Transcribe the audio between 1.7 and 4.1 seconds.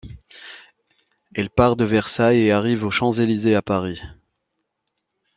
de Versailles et arrive aux Champs-Élysées à Paris.